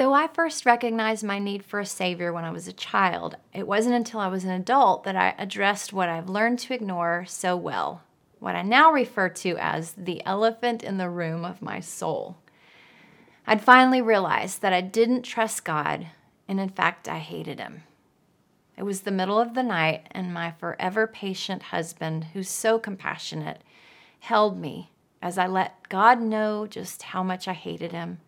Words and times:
Though 0.00 0.14
I 0.14 0.28
first 0.28 0.64
recognized 0.64 1.22
my 1.22 1.38
need 1.38 1.62
for 1.62 1.78
a 1.78 1.84
Savior 1.84 2.32
when 2.32 2.42
I 2.42 2.50
was 2.50 2.66
a 2.66 2.72
child, 2.72 3.36
it 3.52 3.66
wasn't 3.66 3.96
until 3.96 4.18
I 4.18 4.28
was 4.28 4.44
an 4.44 4.50
adult 4.50 5.04
that 5.04 5.14
I 5.14 5.34
addressed 5.36 5.92
what 5.92 6.08
I've 6.08 6.30
learned 6.30 6.58
to 6.60 6.72
ignore 6.72 7.26
so 7.28 7.54
well, 7.54 8.02
what 8.38 8.56
I 8.56 8.62
now 8.62 8.90
refer 8.90 9.28
to 9.28 9.58
as 9.58 9.92
the 9.92 10.24
elephant 10.24 10.82
in 10.82 10.96
the 10.96 11.10
room 11.10 11.44
of 11.44 11.60
my 11.60 11.80
soul. 11.80 12.38
I'd 13.46 13.60
finally 13.60 14.00
realized 14.00 14.62
that 14.62 14.72
I 14.72 14.80
didn't 14.80 15.20
trust 15.20 15.66
God, 15.66 16.06
and 16.48 16.58
in 16.58 16.70
fact, 16.70 17.06
I 17.06 17.18
hated 17.18 17.60
Him. 17.60 17.82
It 18.78 18.84
was 18.84 19.02
the 19.02 19.10
middle 19.10 19.38
of 19.38 19.52
the 19.52 19.62
night, 19.62 20.06
and 20.12 20.32
my 20.32 20.52
forever 20.52 21.06
patient 21.06 21.64
husband, 21.64 22.28
who's 22.32 22.48
so 22.48 22.78
compassionate, 22.78 23.60
held 24.20 24.58
me 24.58 24.92
as 25.20 25.36
I 25.36 25.46
let 25.46 25.90
God 25.90 26.22
know 26.22 26.66
just 26.66 27.02
how 27.02 27.22
much 27.22 27.46
I 27.46 27.52
hated 27.52 27.92
him, 27.92 28.20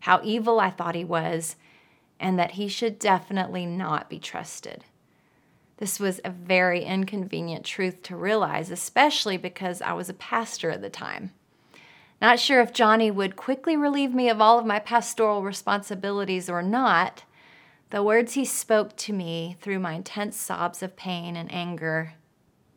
how 0.00 0.20
evil 0.22 0.60
I 0.60 0.70
thought 0.70 0.94
he 0.94 1.04
was, 1.04 1.56
and 2.18 2.38
that 2.38 2.52
he 2.52 2.68
should 2.68 2.98
definitely 2.98 3.66
not 3.66 4.10
be 4.10 4.18
trusted. 4.18 4.84
This 5.78 5.98
was 5.98 6.20
a 6.24 6.30
very 6.30 6.84
inconvenient 6.84 7.64
truth 7.64 8.02
to 8.04 8.16
realize, 8.16 8.70
especially 8.70 9.38
because 9.38 9.80
I 9.80 9.94
was 9.94 10.10
a 10.10 10.14
pastor 10.14 10.70
at 10.70 10.82
the 10.82 10.90
time. 10.90 11.32
Not 12.20 12.38
sure 12.38 12.60
if 12.60 12.74
Johnny 12.74 13.10
would 13.10 13.34
quickly 13.34 13.76
relieve 13.76 14.14
me 14.14 14.28
of 14.28 14.42
all 14.42 14.58
of 14.58 14.66
my 14.66 14.78
pastoral 14.78 15.42
responsibilities 15.42 16.50
or 16.50 16.62
not, 16.62 17.24
the 17.88 18.02
words 18.02 18.34
he 18.34 18.44
spoke 18.44 18.94
to 18.98 19.12
me 19.14 19.56
through 19.60 19.78
my 19.78 19.94
intense 19.94 20.36
sobs 20.36 20.82
of 20.82 20.96
pain 20.96 21.34
and 21.34 21.50
anger 21.50 22.12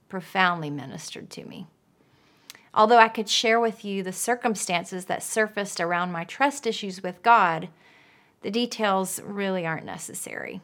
profoundly 0.08 0.70
ministered 0.70 1.30
to 1.31 1.44
me. 1.44 1.67
Although 2.73 2.98
I 2.98 3.08
could 3.08 3.30
share 3.30 3.59
with 3.59 3.86
you 3.86 4.02
the 4.02 4.12
circumstances 4.12 5.05
that 5.05 5.22
surfaced 5.22 5.80
around 5.80 6.12
my 6.12 6.23
trust 6.23 6.66
issues 6.66 7.04
with 7.04 7.22
God, 7.22 7.70
the 8.41 8.52
details 8.52 9.22
really 9.22 9.66
aren't 9.66 9.86
necessary. 9.86 10.62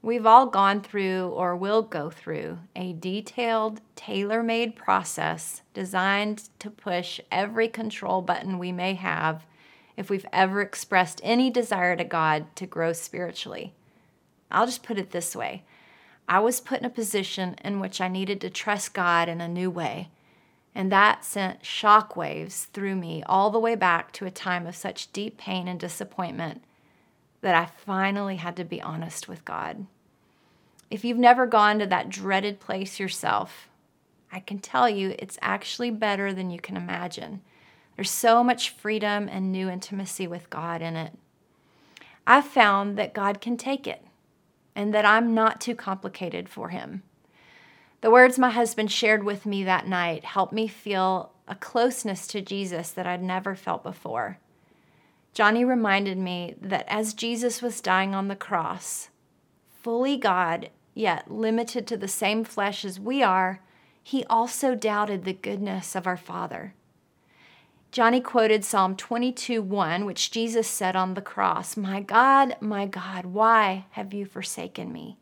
We've 0.00 0.26
all 0.26 0.46
gone 0.46 0.82
through 0.82 1.28
or 1.28 1.56
will 1.56 1.80
go 1.82 2.10
through 2.10 2.58
a 2.76 2.92
detailed, 2.92 3.80
tailor 3.96 4.42
made 4.42 4.76
process 4.76 5.62
designed 5.72 6.50
to 6.58 6.70
push 6.70 7.20
every 7.32 7.68
control 7.68 8.20
button 8.20 8.58
we 8.58 8.70
may 8.70 8.94
have 8.94 9.46
if 9.96 10.10
we've 10.10 10.26
ever 10.32 10.60
expressed 10.60 11.20
any 11.24 11.50
desire 11.50 11.96
to 11.96 12.04
God 12.04 12.54
to 12.56 12.66
grow 12.66 12.92
spiritually. 12.92 13.72
I'll 14.50 14.66
just 14.66 14.82
put 14.82 14.98
it 14.98 15.10
this 15.10 15.34
way 15.34 15.64
I 16.28 16.38
was 16.40 16.60
put 16.60 16.80
in 16.80 16.86
a 16.86 16.90
position 16.90 17.56
in 17.64 17.80
which 17.80 18.00
I 18.00 18.08
needed 18.08 18.40
to 18.42 18.50
trust 18.50 18.94
God 18.94 19.28
in 19.28 19.40
a 19.40 19.48
new 19.48 19.70
way, 19.70 20.10
and 20.74 20.90
that 20.90 21.24
sent 21.24 21.62
shockwaves 21.62 22.66
through 22.66 22.96
me 22.96 23.22
all 23.26 23.50
the 23.50 23.60
way 23.60 23.74
back 23.74 24.12
to 24.12 24.26
a 24.26 24.30
time 24.30 24.66
of 24.66 24.74
such 24.74 25.12
deep 25.12 25.38
pain 25.38 25.68
and 25.68 25.78
disappointment 25.78 26.62
that 27.42 27.54
I 27.54 27.66
finally 27.66 28.36
had 28.36 28.56
to 28.56 28.64
be 28.64 28.82
honest 28.82 29.28
with 29.28 29.44
God. 29.44 29.86
If 30.90 31.04
you've 31.04 31.18
never 31.18 31.46
gone 31.46 31.78
to 31.78 31.86
that 31.86 32.08
dreaded 32.08 32.58
place 32.58 32.98
yourself, 32.98 33.68
I 34.32 34.40
can 34.40 34.58
tell 34.58 34.88
you 34.88 35.14
it's 35.18 35.38
actually 35.40 35.90
better 35.90 36.32
than 36.32 36.50
you 36.50 36.58
can 36.58 36.76
imagine. 36.76 37.42
There's 37.94 38.10
so 38.10 38.42
much 38.42 38.70
freedom 38.70 39.28
and 39.28 39.52
new 39.52 39.68
intimacy 39.68 40.26
with 40.26 40.50
God 40.50 40.82
in 40.82 40.96
it. 40.96 41.12
I've 42.26 42.46
found 42.46 42.96
that 42.98 43.14
God 43.14 43.40
can 43.40 43.56
take 43.56 43.86
it 43.86 44.04
and 44.74 44.92
that 44.92 45.04
I'm 45.04 45.34
not 45.34 45.60
too 45.60 45.74
complicated 45.74 46.48
for 46.48 46.70
Him. 46.70 47.02
The 48.04 48.10
words 48.10 48.38
my 48.38 48.50
husband 48.50 48.92
shared 48.92 49.24
with 49.24 49.46
me 49.46 49.64
that 49.64 49.88
night 49.88 50.26
helped 50.26 50.52
me 50.52 50.68
feel 50.68 51.32
a 51.48 51.54
closeness 51.54 52.26
to 52.26 52.42
Jesus 52.42 52.90
that 52.90 53.06
I'd 53.06 53.22
never 53.22 53.54
felt 53.54 53.82
before. 53.82 54.36
Johnny 55.32 55.64
reminded 55.64 56.18
me 56.18 56.54
that 56.60 56.84
as 56.86 57.14
Jesus 57.14 57.62
was 57.62 57.80
dying 57.80 58.14
on 58.14 58.28
the 58.28 58.36
cross, 58.36 59.08
fully 59.80 60.18
God, 60.18 60.68
yet 60.92 61.30
limited 61.30 61.86
to 61.86 61.96
the 61.96 62.06
same 62.06 62.44
flesh 62.44 62.84
as 62.84 63.00
we 63.00 63.22
are, 63.22 63.62
he 64.02 64.22
also 64.24 64.74
doubted 64.74 65.24
the 65.24 65.32
goodness 65.32 65.96
of 65.96 66.06
our 66.06 66.18
Father. 66.18 66.74
Johnny 67.90 68.20
quoted 68.20 68.66
Psalm 68.66 68.96
22 68.96 69.62
1, 69.62 70.04
which 70.04 70.30
Jesus 70.30 70.68
said 70.68 70.94
on 70.94 71.14
the 71.14 71.22
cross 71.22 71.74
My 71.74 72.02
God, 72.02 72.56
my 72.60 72.84
God, 72.84 73.24
why 73.24 73.86
have 73.92 74.12
you 74.12 74.26
forsaken 74.26 74.92
me? 74.92 75.16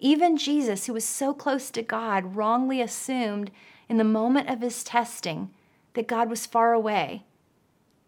Even 0.00 0.36
Jesus, 0.36 0.86
who 0.86 0.92
was 0.92 1.04
so 1.04 1.32
close 1.32 1.70
to 1.70 1.82
God, 1.82 2.36
wrongly 2.36 2.80
assumed 2.80 3.50
in 3.88 3.96
the 3.96 4.04
moment 4.04 4.48
of 4.48 4.60
his 4.60 4.84
testing 4.84 5.50
that 5.94 6.06
God 6.06 6.28
was 6.28 6.46
far 6.46 6.72
away. 6.72 7.24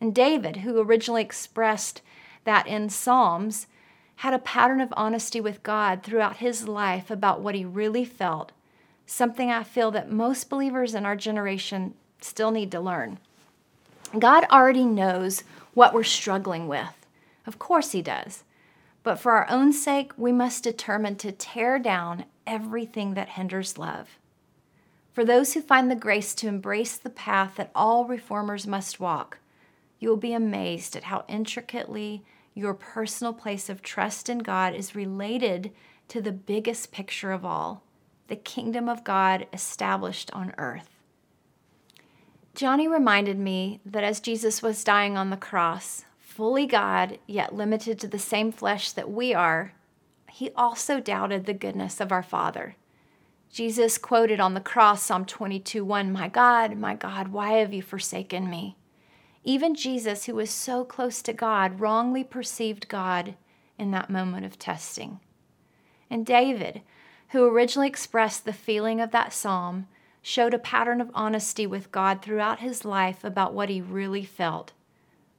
And 0.00 0.14
David, 0.14 0.58
who 0.58 0.80
originally 0.80 1.22
expressed 1.22 2.02
that 2.44 2.66
in 2.66 2.88
Psalms, 2.88 3.66
had 4.16 4.34
a 4.34 4.38
pattern 4.38 4.80
of 4.80 4.92
honesty 4.96 5.40
with 5.40 5.62
God 5.62 6.02
throughout 6.02 6.38
his 6.38 6.68
life 6.68 7.10
about 7.10 7.40
what 7.40 7.54
he 7.54 7.64
really 7.64 8.04
felt, 8.04 8.52
something 9.06 9.50
I 9.50 9.62
feel 9.62 9.90
that 9.92 10.10
most 10.10 10.50
believers 10.50 10.94
in 10.94 11.06
our 11.06 11.16
generation 11.16 11.94
still 12.20 12.50
need 12.50 12.70
to 12.72 12.80
learn. 12.80 13.18
God 14.18 14.44
already 14.50 14.84
knows 14.84 15.44
what 15.74 15.92
we're 15.92 16.02
struggling 16.02 16.66
with. 16.66 17.06
Of 17.46 17.58
course, 17.58 17.92
He 17.92 18.02
does. 18.02 18.44
But 19.08 19.18
for 19.18 19.32
our 19.32 19.48
own 19.48 19.72
sake, 19.72 20.12
we 20.18 20.32
must 20.32 20.64
determine 20.64 21.16
to 21.16 21.32
tear 21.32 21.78
down 21.78 22.26
everything 22.46 23.14
that 23.14 23.30
hinders 23.30 23.78
love. 23.78 24.18
For 25.14 25.24
those 25.24 25.54
who 25.54 25.62
find 25.62 25.90
the 25.90 25.96
grace 25.96 26.34
to 26.34 26.46
embrace 26.46 26.98
the 26.98 27.08
path 27.08 27.54
that 27.56 27.70
all 27.74 28.04
reformers 28.04 28.66
must 28.66 29.00
walk, 29.00 29.38
you 29.98 30.10
will 30.10 30.18
be 30.18 30.34
amazed 30.34 30.94
at 30.94 31.04
how 31.04 31.24
intricately 31.26 32.22
your 32.52 32.74
personal 32.74 33.32
place 33.32 33.70
of 33.70 33.80
trust 33.80 34.28
in 34.28 34.40
God 34.40 34.74
is 34.74 34.94
related 34.94 35.72
to 36.08 36.20
the 36.20 36.30
biggest 36.30 36.92
picture 36.92 37.32
of 37.32 37.46
all 37.46 37.84
the 38.26 38.36
kingdom 38.36 38.90
of 38.90 39.04
God 39.04 39.46
established 39.54 40.30
on 40.34 40.52
earth. 40.58 40.90
Johnny 42.54 42.86
reminded 42.86 43.38
me 43.38 43.80
that 43.86 44.04
as 44.04 44.20
Jesus 44.20 44.60
was 44.60 44.84
dying 44.84 45.16
on 45.16 45.30
the 45.30 45.38
cross, 45.38 46.04
fully 46.38 46.66
God, 46.66 47.18
yet 47.26 47.52
limited 47.52 47.98
to 47.98 48.06
the 48.06 48.16
same 48.16 48.52
flesh 48.52 48.92
that 48.92 49.10
we 49.10 49.34
are, 49.34 49.72
he 50.30 50.52
also 50.52 51.00
doubted 51.00 51.46
the 51.46 51.52
goodness 51.52 52.00
of 52.00 52.12
our 52.12 52.22
Father. 52.22 52.76
Jesus 53.50 53.98
quoted 53.98 54.38
on 54.38 54.54
the 54.54 54.60
cross 54.60 55.02
Psalm 55.02 55.24
22 55.24 55.84
1, 55.84 56.12
My 56.12 56.28
God, 56.28 56.78
my 56.78 56.94
God, 56.94 57.32
why 57.32 57.54
have 57.54 57.74
you 57.74 57.82
forsaken 57.82 58.48
me? 58.48 58.76
Even 59.42 59.74
Jesus, 59.74 60.26
who 60.26 60.36
was 60.36 60.48
so 60.48 60.84
close 60.84 61.22
to 61.22 61.32
God, 61.32 61.80
wrongly 61.80 62.22
perceived 62.22 62.86
God 62.86 63.34
in 63.76 63.90
that 63.90 64.08
moment 64.08 64.46
of 64.46 64.60
testing. 64.60 65.18
And 66.08 66.24
David, 66.24 66.82
who 67.30 67.48
originally 67.48 67.88
expressed 67.88 68.44
the 68.44 68.52
feeling 68.52 69.00
of 69.00 69.10
that 69.10 69.32
psalm, 69.32 69.88
showed 70.22 70.54
a 70.54 70.60
pattern 70.60 71.00
of 71.00 71.10
honesty 71.14 71.66
with 71.66 71.90
God 71.90 72.22
throughout 72.22 72.60
his 72.60 72.84
life 72.84 73.24
about 73.24 73.54
what 73.54 73.70
he 73.70 73.80
really 73.80 74.24
felt, 74.24 74.72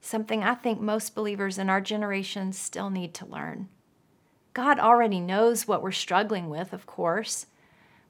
something 0.01 0.43
I 0.43 0.55
think 0.55 0.79
most 0.79 1.15
believers 1.15 1.57
in 1.57 1.69
our 1.69 1.81
generation 1.81 2.53
still 2.53 2.89
need 2.89 3.13
to 3.15 3.25
learn. 3.25 3.69
God 4.53 4.79
already 4.79 5.19
knows 5.19 5.67
what 5.67 5.81
we're 5.81 5.91
struggling 5.91 6.49
with, 6.49 6.73
of 6.73 6.85
course, 6.85 7.45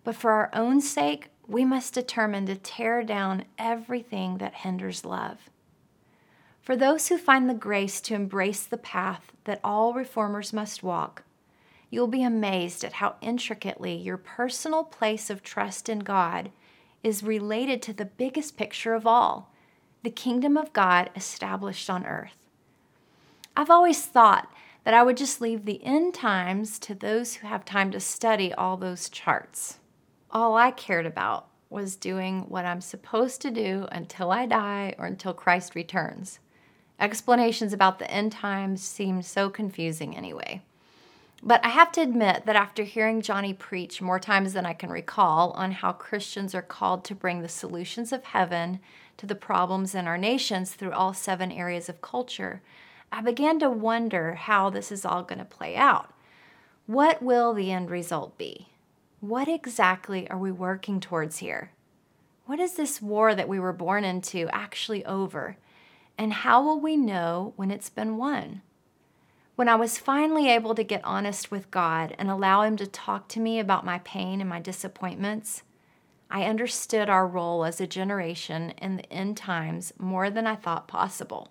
but 0.03 0.15
for 0.15 0.31
our 0.31 0.49
own 0.53 0.81
sake, 0.81 1.29
we 1.47 1.65
must 1.65 1.93
determine 1.93 2.45
to 2.45 2.55
tear 2.55 3.03
down 3.03 3.45
everything 3.57 4.37
that 4.37 4.53
hinders 4.55 5.03
love. 5.03 5.49
For 6.61 6.75
those 6.75 7.07
who 7.07 7.17
find 7.17 7.49
the 7.49 7.55
grace 7.55 7.99
to 8.01 8.13
embrace 8.13 8.63
the 8.63 8.77
path 8.77 9.31
that 9.45 9.59
all 9.63 9.93
reformers 9.93 10.53
must 10.53 10.83
walk, 10.83 11.23
you'll 11.89 12.07
be 12.07 12.23
amazed 12.23 12.83
at 12.83 12.93
how 12.93 13.15
intricately 13.21 13.95
your 13.95 14.17
personal 14.17 14.83
place 14.83 15.29
of 15.29 15.41
trust 15.41 15.89
in 15.89 15.99
God 15.99 16.51
is 17.03 17.23
related 17.23 17.81
to 17.81 17.93
the 17.93 18.05
biggest 18.05 18.57
picture 18.57 18.93
of 18.93 19.07
all 19.07 19.51
the 20.03 20.09
kingdom 20.09 20.55
of 20.55 20.73
God 20.73 21.09
established 21.15 21.89
on 21.89 22.05
earth. 22.05 22.37
I've 23.55 23.69
always 23.69 24.05
thought 24.05 24.51
that 24.85 24.93
I 24.93 25.03
would 25.03 25.17
just 25.17 25.41
leave 25.41 25.65
the 25.65 25.83
end 25.83 26.13
times 26.13 26.79
to 26.79 26.95
those 26.95 27.35
who 27.35 27.47
have 27.47 27.65
time 27.65 27.91
to 27.91 27.99
study 27.99 28.53
all 28.53 28.77
those 28.77 29.09
charts. 29.09 29.79
All 30.31 30.55
I 30.55 30.71
cared 30.71 31.05
about 31.05 31.47
was 31.69 31.95
doing 31.95 32.45
what 32.47 32.65
I'm 32.65 32.81
supposed 32.81 33.41
to 33.41 33.51
do 33.51 33.87
until 33.91 34.31
I 34.31 34.45
die 34.45 34.95
or 34.97 35.05
until 35.05 35.33
Christ 35.33 35.75
returns. 35.75 36.39
Explanations 36.99 37.73
about 37.73 37.99
the 37.99 38.09
end 38.09 38.31
times 38.31 38.81
seem 38.81 39.21
so 39.21 39.49
confusing 39.49 40.15
anyway. 40.15 40.61
But 41.41 41.63
I 41.63 41.69
have 41.69 41.91
to 41.93 42.01
admit 42.01 42.45
that 42.45 42.55
after 42.57 42.83
hearing 42.83 43.21
Johnny 43.21 43.53
preach 43.53 44.01
more 44.01 44.19
times 44.19 44.53
than 44.53 44.65
I 44.65 44.73
can 44.73 44.89
recall 44.89 45.51
on 45.51 45.71
how 45.71 45.93
Christians 45.93 46.53
are 46.53 46.61
called 46.61 47.05
to 47.05 47.15
bring 47.15 47.41
the 47.41 47.47
solutions 47.47 48.11
of 48.11 48.25
heaven 48.25 48.79
to 49.17 49.25
the 49.25 49.35
problems 49.35 49.95
in 49.95 50.07
our 50.07 50.17
nations 50.17 50.73
through 50.73 50.91
all 50.91 51.13
seven 51.13 51.51
areas 51.51 51.87
of 51.87 52.01
culture, 52.01 52.61
I 53.11 53.21
began 53.21 53.59
to 53.59 53.69
wonder 53.69 54.35
how 54.35 54.69
this 54.69 54.91
is 54.91 55.05
all 55.05 55.23
going 55.23 55.39
to 55.39 55.45
play 55.45 55.75
out. 55.75 56.13
What 56.85 57.21
will 57.21 57.53
the 57.53 57.71
end 57.71 57.89
result 57.89 58.37
be? 58.37 58.69
What 59.21 59.47
exactly 59.47 60.29
are 60.29 60.37
we 60.37 60.51
working 60.51 60.99
towards 60.99 61.37
here? 61.37 61.71
What 62.45 62.59
is 62.59 62.73
this 62.73 63.01
war 63.01 63.35
that 63.35 63.49
we 63.49 63.59
were 63.59 63.73
born 63.73 64.03
into 64.03 64.49
actually 64.51 65.05
over? 65.05 65.57
And 66.17 66.33
how 66.33 66.63
will 66.63 66.79
we 66.79 66.97
know 66.97 67.53
when 67.55 67.71
it's 67.71 67.89
been 67.89 68.17
won? 68.17 68.61
When 69.59 69.67
I 69.67 69.75
was 69.75 69.97
finally 69.97 70.49
able 70.49 70.73
to 70.73 70.85
get 70.85 71.03
honest 71.03 71.51
with 71.51 71.69
God 71.69 72.15
and 72.17 72.31
allow 72.31 72.61
Him 72.61 72.77
to 72.77 72.87
talk 72.87 73.27
to 73.27 73.41
me 73.41 73.59
about 73.59 73.83
my 73.83 73.99
pain 74.05 74.39
and 74.39 74.49
my 74.49 74.61
disappointments, 74.61 75.63
I 76.31 76.45
understood 76.45 77.09
our 77.09 77.27
role 77.27 77.65
as 77.65 77.81
a 77.81 77.85
generation 77.85 78.69
in 78.81 78.95
the 78.95 79.11
end 79.11 79.35
times 79.35 79.91
more 79.99 80.29
than 80.29 80.47
I 80.47 80.55
thought 80.55 80.87
possible. 80.87 81.49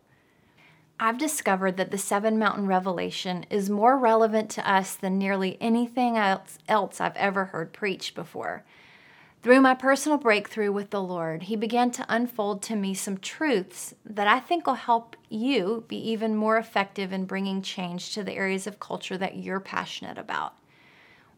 I've 0.98 1.18
discovered 1.18 1.76
that 1.76 1.90
the 1.90 1.98
Seven 1.98 2.38
Mountain 2.38 2.66
Revelation 2.66 3.44
is 3.50 3.68
more 3.68 3.98
relevant 3.98 4.48
to 4.52 4.66
us 4.66 4.94
than 4.94 5.18
nearly 5.18 5.58
anything 5.60 6.16
else, 6.16 6.56
else 6.66 7.02
I've 7.02 7.16
ever 7.16 7.44
heard 7.44 7.74
preached 7.74 8.14
before. 8.14 8.64
Through 9.40 9.60
my 9.60 9.74
personal 9.74 10.18
breakthrough 10.18 10.72
with 10.72 10.90
the 10.90 11.00
Lord, 11.00 11.44
He 11.44 11.54
began 11.54 11.92
to 11.92 12.06
unfold 12.08 12.60
to 12.62 12.74
me 12.74 12.92
some 12.92 13.18
truths 13.18 13.94
that 14.04 14.26
I 14.26 14.40
think 14.40 14.66
will 14.66 14.74
help 14.74 15.14
you 15.28 15.84
be 15.86 15.96
even 16.10 16.34
more 16.34 16.56
effective 16.56 17.12
in 17.12 17.24
bringing 17.24 17.62
change 17.62 18.12
to 18.14 18.24
the 18.24 18.32
areas 18.32 18.66
of 18.66 18.80
culture 18.80 19.16
that 19.16 19.36
you're 19.36 19.60
passionate 19.60 20.18
about. 20.18 20.54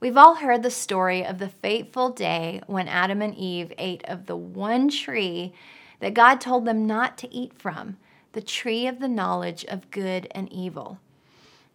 We've 0.01 0.17
all 0.17 0.37
heard 0.37 0.63
the 0.63 0.71
story 0.71 1.23
of 1.23 1.39
the 1.39 1.51
fateful 1.51 2.09
day 2.09 2.63
when 2.67 2.89
Adam 2.89 3.21
and 3.21 3.35
Eve 3.35 3.71
ate 3.77 4.03
of 4.07 4.25
the 4.25 4.37
one 4.37 4.89
tree 4.89 5.53
that 5.99 6.15
God 6.15 6.41
told 6.41 6.65
them 6.65 6.87
not 6.87 7.19
to 7.19 7.33
eat 7.33 7.53
from, 7.59 7.99
the 8.33 8.41
tree 8.41 8.87
of 8.87 8.99
the 8.99 9.09
knowledge 9.09 9.63
of 9.67 9.91
good 9.91 10.27
and 10.31 10.51
evil. 10.51 11.01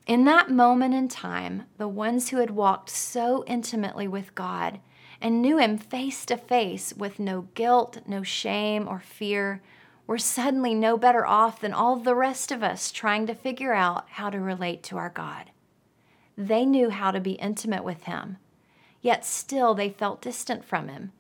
In 0.08 0.26
that 0.26 0.50
moment 0.50 0.96
in 0.96 1.08
time, 1.08 1.68
the 1.78 1.88
ones 1.88 2.30
who 2.30 2.38
had 2.38 2.50
walked 2.50 2.90
so 2.90 3.44
intimately 3.46 4.08
with 4.08 4.34
God, 4.34 4.80
and 5.22 5.42
knew 5.42 5.58
him 5.58 5.78
face 5.78 6.26
to 6.26 6.38
face 6.38 6.94
with 6.94 7.20
no 7.20 7.48
guilt, 7.54 8.00
no 8.08 8.24
shame, 8.24 8.88
or 8.88 9.00
fear, 9.00 9.62
were 10.08 10.18
suddenly 10.18 10.74
no 10.74 10.98
better 10.98 11.26
off 11.26 11.60
than 11.60 11.74
all 11.74 11.96
the 11.96 12.16
rest 12.16 12.52
of 12.52 12.62
us 12.62 12.92
trying 12.92 13.26
to 13.28 13.34
figure 13.34 13.74
out 13.74 14.10
how 14.12 14.30
to 14.30 14.40
relate 14.40 14.84
to 14.84 14.98
our 14.98 15.10
God. 15.10 15.52
They 16.38 16.66
knew 16.66 16.90
how 16.90 17.12
to 17.12 17.20
be 17.20 17.34
intimate 17.34 17.84
with 17.84 18.04
him, 18.04 18.38
yet 19.02 19.26
still 19.26 19.74
they 19.74 19.90
felt 19.90 20.22
distant 20.22 20.64
from 20.66 20.90
him, 20.90 21.12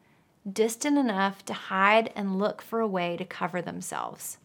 distant 0.52 0.98
enough 0.98 1.44
to 1.46 1.54
hide 1.54 2.12
and 2.16 2.38
look 2.38 2.62
for 2.62 2.80
a 2.80 2.88
way 2.88 3.18
to 3.18 3.26
cover 3.26 3.62
themselves. 3.62 4.38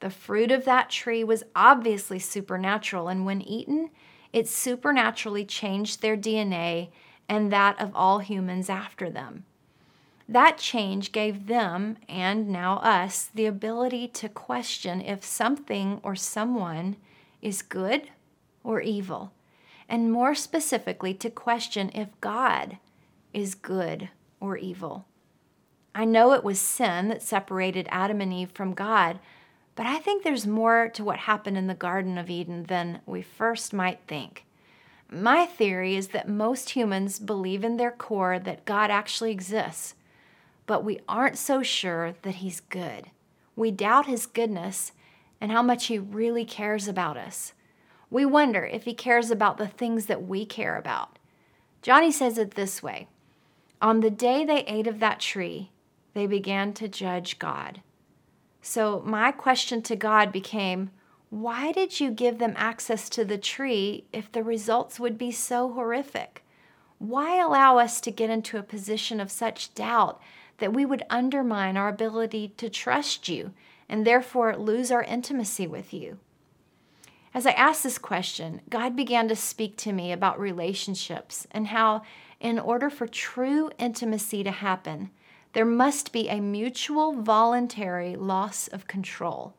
The 0.00 0.10
fruit 0.10 0.52
of 0.52 0.64
that 0.64 0.90
tree 0.90 1.24
was 1.24 1.42
obviously 1.56 2.20
supernatural, 2.20 3.08
and 3.08 3.26
when 3.26 3.42
eaten, 3.42 3.90
it 4.32 4.48
supernaturally 4.48 5.44
changed 5.44 6.00
their 6.00 6.16
DNA 6.16 6.90
and 7.28 7.52
that 7.52 7.80
of 7.80 7.90
all 7.94 8.20
humans 8.20 8.70
after 8.70 9.10
them. 9.10 9.44
That 10.28 10.58
change 10.58 11.12
gave 11.12 11.46
them, 11.46 11.96
and 12.08 12.48
now 12.48 12.76
us, 12.78 13.30
the 13.34 13.46
ability 13.46 14.08
to 14.08 14.28
question 14.28 15.00
if 15.00 15.24
something 15.24 16.00
or 16.02 16.14
someone 16.14 16.96
is 17.40 17.62
good 17.62 18.10
or 18.62 18.80
evil, 18.82 19.32
and 19.88 20.12
more 20.12 20.34
specifically, 20.34 21.14
to 21.14 21.30
question 21.30 21.90
if 21.94 22.08
God 22.20 22.76
is 23.32 23.54
good 23.54 24.10
or 24.38 24.58
evil. 24.58 25.06
I 25.94 26.04
know 26.04 26.32
it 26.32 26.44
was 26.44 26.60
sin 26.60 27.08
that 27.08 27.22
separated 27.22 27.88
Adam 27.90 28.20
and 28.20 28.32
Eve 28.32 28.50
from 28.52 28.74
God, 28.74 29.18
but 29.74 29.86
I 29.86 29.98
think 29.98 30.22
there's 30.22 30.46
more 30.46 30.90
to 30.90 31.04
what 31.04 31.20
happened 31.20 31.56
in 31.56 31.68
the 31.68 31.74
Garden 31.74 32.18
of 32.18 32.28
Eden 32.28 32.64
than 32.64 33.00
we 33.06 33.22
first 33.22 33.72
might 33.72 34.00
think. 34.06 34.44
My 35.10 35.46
theory 35.46 35.96
is 35.96 36.08
that 36.08 36.28
most 36.28 36.70
humans 36.70 37.18
believe 37.18 37.64
in 37.64 37.78
their 37.78 37.90
core 37.90 38.38
that 38.38 38.66
God 38.66 38.90
actually 38.90 39.30
exists, 39.30 39.94
but 40.66 40.84
we 40.84 41.00
aren't 41.08 41.38
so 41.38 41.62
sure 41.62 42.14
that 42.22 42.36
He's 42.36 42.60
good. 42.60 43.06
We 43.56 43.70
doubt 43.70 44.06
His 44.06 44.26
goodness 44.26 44.92
and 45.40 45.50
how 45.50 45.62
much 45.62 45.86
He 45.86 45.98
really 45.98 46.44
cares 46.44 46.88
about 46.88 47.16
us. 47.16 47.54
We 48.10 48.26
wonder 48.26 48.64
if 48.64 48.84
He 48.84 48.92
cares 48.92 49.30
about 49.30 49.56
the 49.56 49.66
things 49.66 50.06
that 50.06 50.26
we 50.26 50.44
care 50.44 50.76
about. 50.76 51.18
Johnny 51.80 52.12
says 52.12 52.36
it 52.36 52.52
this 52.52 52.82
way 52.82 53.08
On 53.80 54.00
the 54.00 54.10
day 54.10 54.44
they 54.44 54.64
ate 54.64 54.86
of 54.86 55.00
that 55.00 55.20
tree, 55.20 55.70
they 56.12 56.26
began 56.26 56.74
to 56.74 56.88
judge 56.88 57.38
God. 57.38 57.80
So 58.60 59.02
my 59.06 59.32
question 59.32 59.80
to 59.82 59.96
God 59.96 60.32
became, 60.32 60.90
why 61.30 61.72
did 61.72 62.00
you 62.00 62.10
give 62.10 62.38
them 62.38 62.54
access 62.56 63.08
to 63.10 63.24
the 63.24 63.36
tree 63.36 64.04
if 64.12 64.32
the 64.32 64.42
results 64.42 64.98
would 64.98 65.18
be 65.18 65.30
so 65.30 65.72
horrific? 65.72 66.42
Why 66.98 67.38
allow 67.38 67.78
us 67.78 68.00
to 68.02 68.10
get 68.10 68.30
into 68.30 68.56
a 68.56 68.62
position 68.62 69.20
of 69.20 69.30
such 69.30 69.74
doubt 69.74 70.20
that 70.56 70.72
we 70.72 70.86
would 70.86 71.04
undermine 71.10 71.76
our 71.76 71.88
ability 71.88 72.54
to 72.56 72.70
trust 72.70 73.28
you 73.28 73.52
and 73.88 74.06
therefore 74.06 74.56
lose 74.56 74.90
our 74.90 75.02
intimacy 75.02 75.66
with 75.66 75.92
you? 75.92 76.18
As 77.34 77.46
I 77.46 77.52
asked 77.52 77.82
this 77.82 77.98
question, 77.98 78.62
God 78.70 78.96
began 78.96 79.28
to 79.28 79.36
speak 79.36 79.76
to 79.78 79.92
me 79.92 80.10
about 80.12 80.40
relationships 80.40 81.46
and 81.50 81.68
how, 81.68 82.02
in 82.40 82.58
order 82.58 82.88
for 82.88 83.06
true 83.06 83.70
intimacy 83.78 84.42
to 84.44 84.50
happen, 84.50 85.10
there 85.52 85.66
must 85.66 86.10
be 86.10 86.28
a 86.28 86.40
mutual 86.40 87.12
voluntary 87.12 88.16
loss 88.16 88.66
of 88.68 88.86
control. 88.86 89.54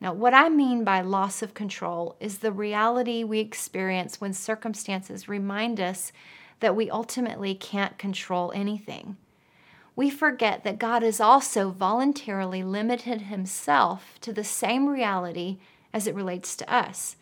Now, 0.00 0.12
what 0.12 0.34
I 0.34 0.48
mean 0.48 0.84
by 0.84 1.00
loss 1.00 1.42
of 1.42 1.54
control 1.54 2.16
is 2.20 2.38
the 2.38 2.52
reality 2.52 3.24
we 3.24 3.40
experience 3.40 4.20
when 4.20 4.32
circumstances 4.32 5.28
remind 5.28 5.80
us 5.80 6.12
that 6.60 6.76
we 6.76 6.90
ultimately 6.90 7.54
can't 7.54 7.98
control 7.98 8.52
anything. 8.54 9.16
We 9.96 10.10
forget 10.10 10.64
that 10.64 10.78
God 10.78 11.02
has 11.02 11.20
also 11.20 11.70
voluntarily 11.70 12.62
limited 12.62 13.22
himself 13.22 14.18
to 14.22 14.32
the 14.32 14.44
same 14.44 14.88
reality 14.88 15.58
as 15.92 16.06
it 16.06 16.14
relates 16.14 16.56
to 16.56 16.72
us. 16.72 17.16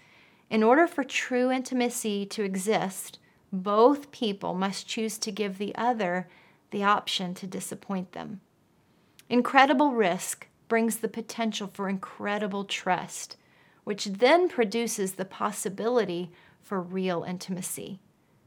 In 0.49 0.63
order 0.63 0.87
for 0.87 1.05
true 1.05 1.51
intimacy 1.51 2.25
to 2.27 2.43
exist, 2.43 3.19
both 3.53 4.11
people 4.11 4.55
must 4.55 4.87
choose 4.87 5.19
to 5.19 5.31
give 5.31 5.59
the 5.59 5.75
other 5.75 6.29
the 6.71 6.83
option 6.83 7.35
to 7.35 7.47
disappoint 7.47 8.13
them. 8.13 8.41
Incredible 9.29 9.93
risk 9.93 10.47
brings 10.69 10.97
the 10.97 11.09
potential 11.09 11.69
for 11.73 11.89
incredible 11.89 12.65
trust, 12.65 13.37
which 13.85 14.07
then 14.07 14.49
produces 14.49 15.13
the 15.13 15.25
possibility 15.25 16.31
for 16.63 16.81
real 16.81 17.25
intimacy. 17.25 17.99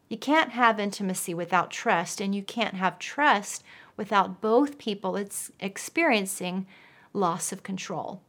You 0.10 0.18
can't 0.18 0.52
have 0.52 0.80
intimacy 0.80 1.34
without 1.34 1.72
trust, 1.72 2.22
and 2.22 2.34
you 2.36 2.44
can't 2.44 2.76
have 2.76 3.00
trust 3.00 3.64
without 3.98 4.42
both 4.42 4.78
people 4.78 5.16
it's 5.16 5.52
experiencing 5.60 6.68
loss 7.14 7.52
of 7.52 7.64
control. 7.64 8.22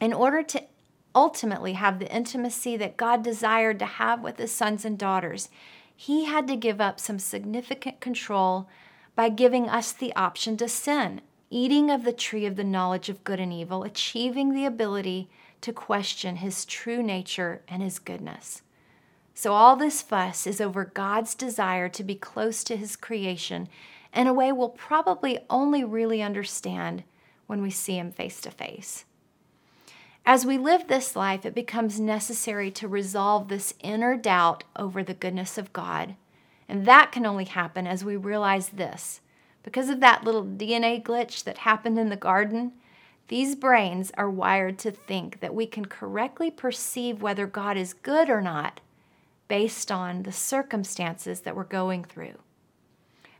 In 0.00 0.12
order 0.12 0.42
to 0.42 0.62
ultimately 1.14 1.72
have 1.72 1.98
the 1.98 2.14
intimacy 2.14 2.76
that 2.76 2.96
God 2.96 3.22
desired 3.22 3.78
to 3.78 3.86
have 3.86 4.20
with 4.20 4.36
his 4.36 4.52
sons 4.52 4.84
and 4.84 4.98
daughters, 4.98 5.48
he 5.96 6.26
had 6.26 6.46
to 6.48 6.56
give 6.56 6.80
up 6.80 7.00
some 7.00 7.18
significant 7.18 8.00
control 8.00 8.68
by 9.14 9.30
giving 9.30 9.68
us 9.68 9.92
the 9.92 10.14
option 10.14 10.56
to 10.58 10.68
sin 10.68 11.22
eating 11.50 11.90
of 11.90 12.04
the 12.04 12.12
tree 12.12 12.46
of 12.46 12.56
the 12.56 12.64
knowledge 12.64 13.08
of 13.08 13.24
good 13.24 13.40
and 13.40 13.52
evil, 13.52 13.84
achieving 13.84 14.52
the 14.52 14.64
ability 14.64 15.28
to 15.60 15.72
question 15.72 16.36
his 16.36 16.64
true 16.64 17.02
nature 17.02 17.62
and 17.68 17.82
his 17.82 17.98
goodness. 17.98 18.62
So, 19.34 19.52
all 19.52 19.76
this 19.76 20.02
fuss 20.02 20.46
is 20.46 20.60
over 20.60 20.84
God's 20.84 21.34
desire 21.34 21.88
to 21.90 22.02
be 22.02 22.14
close 22.14 22.64
to 22.64 22.76
his 22.76 22.96
creation 22.96 23.68
in 24.14 24.26
a 24.26 24.32
way 24.32 24.50
we'll 24.50 24.70
probably 24.70 25.38
only 25.50 25.84
really 25.84 26.22
understand 26.22 27.04
when 27.46 27.60
we 27.60 27.70
see 27.70 27.98
him 27.98 28.10
face 28.10 28.40
to 28.40 28.50
face. 28.50 29.04
As 30.24 30.44
we 30.44 30.58
live 30.58 30.88
this 30.88 31.14
life, 31.14 31.46
it 31.46 31.54
becomes 31.54 32.00
necessary 32.00 32.70
to 32.72 32.88
resolve 32.88 33.48
this 33.48 33.74
inner 33.80 34.16
doubt 34.16 34.64
over 34.74 35.04
the 35.04 35.14
goodness 35.14 35.56
of 35.56 35.72
God. 35.72 36.16
And 36.68 36.84
that 36.86 37.12
can 37.12 37.24
only 37.24 37.44
happen 37.44 37.86
as 37.86 38.04
we 38.04 38.16
realize 38.16 38.70
this 38.70 39.20
because 39.66 39.90
of 39.90 39.98
that 39.98 40.22
little 40.22 40.44
DNA 40.44 41.02
glitch 41.02 41.42
that 41.42 41.58
happened 41.58 41.98
in 41.98 42.08
the 42.08 42.14
garden, 42.14 42.70
these 43.26 43.56
brains 43.56 44.12
are 44.16 44.30
wired 44.30 44.78
to 44.78 44.92
think 44.92 45.40
that 45.40 45.56
we 45.56 45.66
can 45.66 45.86
correctly 45.86 46.52
perceive 46.52 47.20
whether 47.20 47.48
God 47.48 47.76
is 47.76 47.92
good 47.92 48.30
or 48.30 48.40
not 48.40 48.80
based 49.48 49.90
on 49.90 50.22
the 50.22 50.30
circumstances 50.30 51.40
that 51.40 51.56
we're 51.56 51.64
going 51.64 52.04
through. 52.04 52.38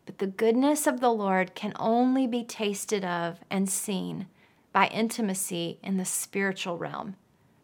But 0.04 0.18
the 0.18 0.26
goodness 0.26 0.88
of 0.88 0.99
the 0.99 1.12
Lord 1.12 1.54
can 1.54 1.73
only 1.78 2.26
be 2.26 2.42
tasted 2.42 3.04
of 3.04 3.38
and 3.49 3.71
seen 3.71 4.26
by 4.73 4.88
intimacy 4.88 5.78
in 5.80 5.97
the 5.97 6.04
spiritual 6.04 6.76
realm 6.76 7.14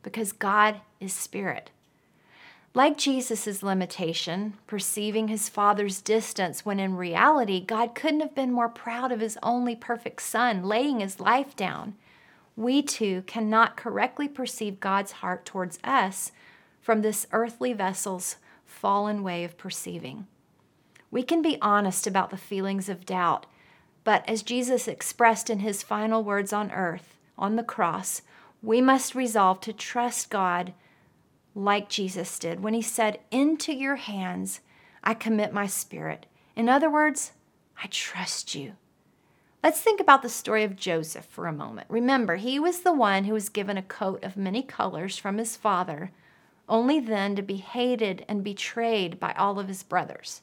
because 0.05 0.31
God 0.31 0.83
is 1.01 1.13
spirit. 1.13 1.73
Like 2.75 2.97
Jesus' 2.97 3.63
limitation, 3.63 4.55
perceiving 4.67 5.29
his 5.29 5.51
father's 5.51 6.01
distance 6.01 6.65
when 6.65 6.81
in 6.81 6.97
reality 6.97 7.61
God 7.61 7.95
couldn't 7.95 8.21
have 8.21 8.35
been 8.35 8.51
more 8.51 8.71
proud 8.71 9.13
of 9.13 9.21
his 9.21 9.39
only 9.43 9.77
perfect 9.77 10.23
son 10.23 10.65
laying 10.65 11.01
his 11.01 11.21
life 11.21 11.55
down, 11.55 11.95
we 12.57 12.81
too 12.81 13.25
cannot 13.27 13.77
correctly 13.77 14.27
perceive 14.27 14.81
God's 14.81 15.13
heart 15.13 15.45
towards 15.45 15.79
us 15.85 16.33
from 16.81 17.03
this 17.03 17.27
earthly 17.31 17.75
vessel's 17.75 18.37
fallen 18.65 19.23
way 19.23 19.45
of 19.45 19.59
perceiving. 19.59 20.27
We 21.11 21.23
can 21.23 21.43
be 21.43 21.59
honest 21.61 22.07
about 22.07 22.31
the 22.31 22.39
feelings 22.39 22.89
of 22.89 23.05
doubt, 23.05 23.45
but 24.03 24.27
as 24.27 24.43
Jesus 24.43 24.89
expressed 24.89 25.51
in 25.51 25.59
his 25.59 25.83
final 25.83 26.25
words 26.25 26.55
on 26.55 26.71
earth, 26.71 27.19
on 27.37 27.57
the 27.57 27.63
cross, 27.63 28.23
we 28.63 28.81
must 28.81 29.15
resolve 29.15 29.61
to 29.61 29.75
trust 29.75 30.31
God 30.31 30.73
like 31.55 31.89
Jesus 31.89 32.39
did 32.39 32.63
when 32.63 32.75
he 32.75 32.83
said, 32.83 33.21
Into 33.31 33.73
your 33.73 33.97
hands 33.97 34.61
I 35.05 35.15
commit 35.15 35.53
my 35.53 35.67
spirit. 35.67 36.27
In 36.57 36.69
other 36.69 36.91
words, 36.91 37.33
I 37.83 37.89
trust 37.89 38.55
you. 38.55 38.75
Let's 39.63 39.81
think 39.81 40.01
about 40.01 40.23
the 40.23 40.29
story 40.29 40.65
of 40.65 40.77
Joseph 40.77 41.25
for 41.25 41.47
a 41.47 41.53
moment. 41.53 41.87
Remember, 41.89 42.37
he 42.37 42.59
was 42.59 42.81
the 42.81 42.93
one 42.93 43.25
who 43.25 43.35
was 43.35 43.49
given 43.49 43.77
a 43.77 43.83
coat 43.83 44.25
of 44.25 44.37
many 44.37 44.63
colors 44.63 45.17
from 45.17 45.39
his 45.39 45.57
father, 45.57 46.11
only 46.69 46.99
then 46.99 47.37
to 47.37 47.43
be 47.43 47.57
hated 47.57 48.25
and 48.29 48.43
betrayed 48.43 49.21
by 49.21 49.33
all 49.35 49.61
of 49.61 49.69
his 49.69 49.83
brothers. 49.83 50.43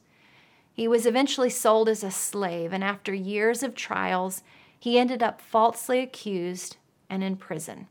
He 0.72 0.88
was 0.88 1.06
eventually 1.06 1.50
sold 1.50 1.90
as 1.90 2.04
a 2.04 2.12
slave, 2.12 2.72
and 2.72 2.84
after 2.84 3.14
years 3.14 3.62
of 3.62 3.76
trials, 3.76 4.42
he 4.80 4.98
ended 4.98 5.22
up 5.22 5.42
falsely 5.42 6.00
accused 6.00 6.78
and 7.10 7.22
in 7.22 7.36
prison. 7.36 7.88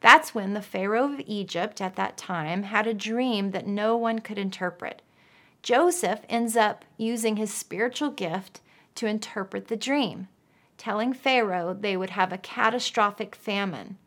That's 0.00 0.34
when 0.34 0.54
the 0.54 0.62
Pharaoh 0.62 1.12
of 1.12 1.20
Egypt 1.26 1.80
at 1.80 1.96
that 1.96 2.16
time 2.16 2.64
had 2.64 2.86
a 2.86 2.94
dream 2.94 3.50
that 3.50 3.66
no 3.66 3.96
one 3.96 4.20
could 4.20 4.38
interpret. 4.38 5.02
Joseph 5.62 6.20
ends 6.28 6.56
up 6.56 6.84
using 6.96 7.36
his 7.36 7.52
spiritual 7.52 8.10
gift 8.10 8.60
to 8.94 9.06
interpret 9.06 9.68
the 9.68 9.76
dream, 9.76 10.28
telling 10.78 11.12
Pharaoh 11.12 11.74
they 11.74 11.96
would 11.96 12.10
have 12.10 12.32
a 12.32 12.38
catastrophic 12.38 13.34
famine. 13.34 13.98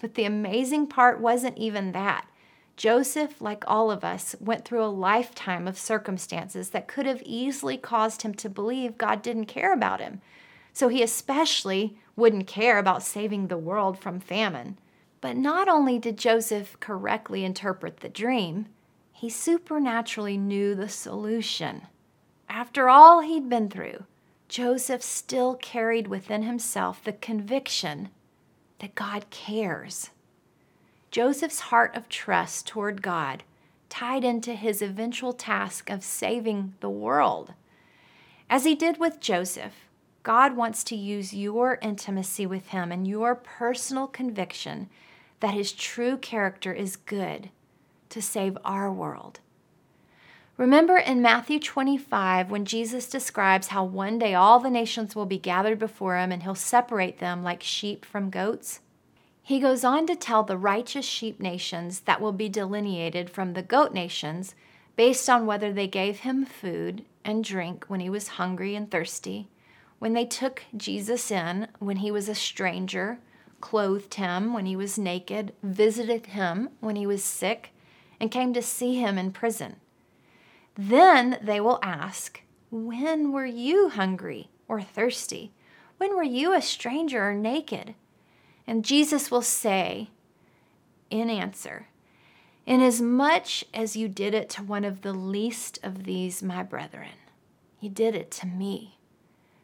But 0.00 0.14
the 0.14 0.24
amazing 0.24 0.88
part 0.88 1.20
wasn't 1.20 1.56
even 1.56 1.92
that. 1.92 2.26
Joseph, 2.76 3.40
like 3.40 3.64
all 3.66 3.90
of 3.90 4.04
us, 4.04 4.36
went 4.38 4.64
through 4.64 4.84
a 4.84 4.86
lifetime 4.86 5.66
of 5.66 5.76
circumstances 5.78 6.70
that 6.70 6.86
could 6.86 7.06
have 7.06 7.22
easily 7.24 7.76
caused 7.76 8.22
him 8.22 8.34
to 8.34 8.48
believe 8.48 8.98
God 8.98 9.22
didn't 9.22 9.46
care 9.46 9.72
about 9.72 10.00
him. 10.00 10.20
So 10.72 10.86
he 10.86 11.02
especially 11.02 11.96
wouldn't 12.14 12.46
care 12.46 12.78
about 12.78 13.02
saving 13.02 13.48
the 13.48 13.58
world 13.58 13.98
from 13.98 14.20
famine. 14.20 14.78
But 15.20 15.36
not 15.36 15.68
only 15.68 15.98
did 15.98 16.16
Joseph 16.16 16.78
correctly 16.80 17.44
interpret 17.44 17.98
the 17.98 18.08
dream, 18.08 18.66
he 19.12 19.28
supernaturally 19.28 20.36
knew 20.36 20.74
the 20.74 20.88
solution. 20.88 21.88
After 22.48 22.88
all 22.88 23.20
he'd 23.20 23.48
been 23.48 23.68
through, 23.68 24.04
Joseph 24.48 25.02
still 25.02 25.56
carried 25.56 26.06
within 26.06 26.42
himself 26.44 27.02
the 27.02 27.12
conviction 27.12 28.10
that 28.78 28.94
God 28.94 29.28
cares. 29.30 30.10
Joseph's 31.10 31.60
heart 31.60 31.96
of 31.96 32.08
trust 32.08 32.66
toward 32.66 33.02
God 33.02 33.42
tied 33.88 34.22
into 34.24 34.52
his 34.52 34.80
eventual 34.80 35.32
task 35.32 35.90
of 35.90 36.04
saving 36.04 36.74
the 36.80 36.90
world. 36.90 37.54
As 38.48 38.64
he 38.64 38.74
did 38.74 38.98
with 38.98 39.20
Joseph, 39.20 39.74
God 40.22 40.56
wants 40.56 40.84
to 40.84 40.96
use 40.96 41.34
your 41.34 41.78
intimacy 41.82 42.46
with 42.46 42.68
him 42.68 42.92
and 42.92 43.08
your 43.08 43.34
personal 43.34 44.06
conviction 44.06 44.88
that 45.40 45.54
his 45.54 45.72
true 45.72 46.16
character 46.16 46.72
is 46.72 46.96
good 46.96 47.50
to 48.10 48.22
save 48.22 48.58
our 48.64 48.92
world. 48.92 49.40
Remember 50.56 50.96
in 50.96 51.22
Matthew 51.22 51.60
25 51.60 52.50
when 52.50 52.64
Jesus 52.64 53.08
describes 53.08 53.68
how 53.68 53.84
one 53.84 54.18
day 54.18 54.34
all 54.34 54.58
the 54.58 54.70
nations 54.70 55.14
will 55.14 55.26
be 55.26 55.38
gathered 55.38 55.78
before 55.78 56.18
him 56.18 56.32
and 56.32 56.42
he'll 56.42 56.56
separate 56.56 57.20
them 57.20 57.44
like 57.44 57.62
sheep 57.62 58.04
from 58.04 58.28
goats? 58.28 58.80
He 59.40 59.60
goes 59.60 59.84
on 59.84 60.06
to 60.08 60.16
tell 60.16 60.42
the 60.42 60.58
righteous 60.58 61.06
sheep 61.06 61.40
nations 61.40 62.00
that 62.00 62.20
will 62.20 62.32
be 62.32 62.48
delineated 62.48 63.30
from 63.30 63.52
the 63.52 63.62
goat 63.62 63.94
nations 63.94 64.54
based 64.96 65.30
on 65.30 65.46
whether 65.46 65.72
they 65.72 65.86
gave 65.86 66.18
him 66.18 66.44
food 66.44 67.04
and 67.24 67.44
drink 67.44 67.84
when 67.86 68.00
he 68.00 68.10
was 68.10 68.28
hungry 68.28 68.74
and 68.74 68.90
thirsty, 68.90 69.48
when 70.00 70.12
they 70.12 70.26
took 70.26 70.64
Jesus 70.76 71.30
in 71.30 71.68
when 71.78 71.98
he 71.98 72.10
was 72.10 72.28
a 72.28 72.34
stranger, 72.34 73.20
clothed 73.60 74.14
him 74.14 74.52
when 74.52 74.66
he 74.66 74.76
was 74.76 74.98
naked, 74.98 75.52
visited 75.62 76.26
him 76.26 76.70
when 76.80 76.96
he 76.96 77.06
was 77.06 77.24
sick, 77.24 77.70
and 78.20 78.30
came 78.30 78.52
to 78.54 78.62
see 78.62 78.96
him 78.96 79.18
in 79.18 79.32
prison. 79.32 79.76
Then 80.76 81.38
they 81.42 81.60
will 81.60 81.80
ask, 81.82 82.42
When 82.70 83.32
were 83.32 83.46
you 83.46 83.88
hungry 83.88 84.50
or 84.68 84.80
thirsty? 84.80 85.52
When 85.98 86.14
were 86.14 86.22
you 86.22 86.54
a 86.54 86.62
stranger 86.62 87.28
or 87.28 87.34
naked? 87.34 87.94
And 88.66 88.84
Jesus 88.84 89.30
will 89.30 89.42
say, 89.42 90.10
in 91.10 91.30
answer, 91.30 91.88
Inasmuch 92.66 93.64
as 93.72 93.96
you 93.96 94.08
did 94.08 94.34
it 94.34 94.50
to 94.50 94.62
one 94.62 94.84
of 94.84 95.00
the 95.00 95.14
least 95.14 95.78
of 95.82 96.04
these, 96.04 96.42
my 96.42 96.62
brethren, 96.62 97.16
you 97.80 97.88
did 97.88 98.14
it 98.14 98.30
to 98.32 98.46
me. 98.46 98.98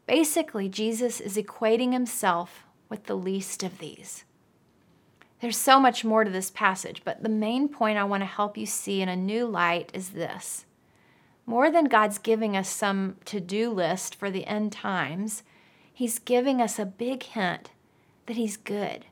Basically, 0.07 0.69
Jesus 0.69 1.21
is 1.21 1.37
equating 1.37 1.93
himself 1.93 2.65
with 2.89 3.05
the 3.05 3.17
least 3.17 3.63
of 3.63 3.79
these. 3.79 4.25
There's 5.41 5.57
so 5.57 5.79
much 5.79 6.05
more 6.05 6.25
to 6.25 6.31
this 6.31 6.51
passage, 6.51 7.03
but 7.05 7.23
the 7.23 7.29
main 7.29 7.69
point 7.69 7.99
I 7.99 8.05
want 8.05 8.23
to 8.23 8.27
help 8.27 8.57
you 8.57 8.67
see 8.67 9.03
in 9.03 9.09
a 9.09 9.17
new 9.17 9.47
light 9.47 9.91
is 9.93 10.11
this. 10.11 10.65
More 11.45 11.71
than 11.71 11.85
God's 11.85 12.17
giving 12.17 12.57
us 12.57 12.71
some 12.71 13.17
to 13.27 13.41
do 13.41 13.71
list 13.71 14.15
for 14.15 14.31
the 14.31 14.47
end 14.47 14.73
times, 14.73 15.43
He's 15.93 16.19
giving 16.19 16.61
us 16.61 16.79
a 16.79 16.87
big 16.87 17.23
hint 17.23 17.71
that 18.27 18.37
He's 18.37 18.57
good. 18.57 19.05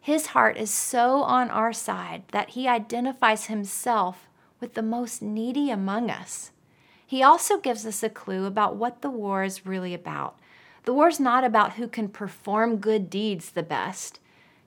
His 0.00 0.28
heart 0.28 0.56
is 0.56 0.70
so 0.70 1.22
on 1.22 1.50
our 1.50 1.72
side 1.72 2.24
that 2.32 2.50
He 2.50 2.66
identifies 2.66 3.46
Himself 3.46 4.26
with 4.58 4.74
the 4.74 4.82
most 4.82 5.22
needy 5.22 5.70
among 5.70 6.10
us. 6.10 6.50
He 7.06 7.22
also 7.22 7.58
gives 7.58 7.86
us 7.86 8.02
a 8.02 8.10
clue 8.10 8.44
about 8.44 8.74
what 8.74 9.02
the 9.02 9.10
war 9.10 9.44
is 9.44 9.64
really 9.64 9.94
about. 9.94 10.38
The 10.84 10.94
war 10.94 11.08
is 11.08 11.20
not 11.20 11.44
about 11.44 11.74
who 11.74 11.88
can 11.88 12.08
perform 12.08 12.78
good 12.78 13.10
deeds 13.10 13.50
the 13.50 13.62
best. 13.62 14.20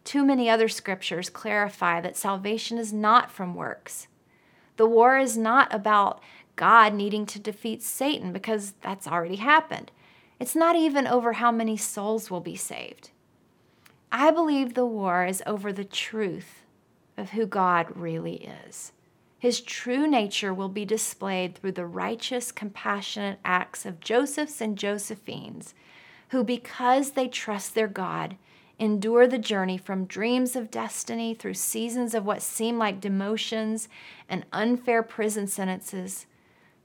Too 0.03 0.25
many 0.25 0.49
other 0.49 0.67
scriptures 0.67 1.29
clarify 1.29 2.01
that 2.01 2.17
salvation 2.17 2.77
is 2.77 2.93
not 2.93 3.31
from 3.31 3.55
works. 3.55 4.07
The 4.77 4.87
war 4.87 5.17
is 5.17 5.37
not 5.37 5.73
about 5.73 6.21
God 6.55 6.93
needing 6.93 7.25
to 7.27 7.39
defeat 7.39 7.81
Satan 7.81 8.31
because 8.31 8.73
that's 8.81 9.07
already 9.07 9.37
happened. 9.37 9.91
It's 10.39 10.55
not 10.55 10.75
even 10.75 11.07
over 11.07 11.33
how 11.33 11.51
many 11.51 11.77
souls 11.77 12.29
will 12.29 12.41
be 12.41 12.55
saved. 12.55 13.11
I 14.11 14.29
believe 14.29 14.73
the 14.73 14.85
war 14.85 15.25
is 15.25 15.41
over 15.47 15.71
the 15.71 15.85
truth 15.85 16.63
of 17.17 17.31
who 17.31 17.45
God 17.45 17.95
really 17.95 18.47
is. 18.67 18.91
His 19.39 19.61
true 19.61 20.07
nature 20.07 20.53
will 20.53 20.69
be 20.69 20.85
displayed 20.85 21.55
through 21.55 21.73
the 21.73 21.85
righteous, 21.85 22.51
compassionate 22.51 23.39
acts 23.43 23.85
of 23.85 23.99
Joseph's 23.99 24.61
and 24.61 24.77
Josephines, 24.77 25.73
who, 26.33 26.43
because 26.43 27.11
they 27.11 27.27
trust 27.27 27.75
their 27.75 27.87
God, 27.87 28.37
endure 28.79 29.27
the 29.27 29.37
journey 29.37 29.77
from 29.77 30.05
dreams 30.05 30.55
of 30.55 30.71
destiny 30.71 31.35
through 31.35 31.53
seasons 31.53 32.15
of 32.15 32.25
what 32.25 32.41
seem 32.41 32.79
like 32.79 32.99
demotions 32.99 33.87
and 34.27 34.43
unfair 34.51 35.03
prison 35.03 35.45
sentences 35.45 36.25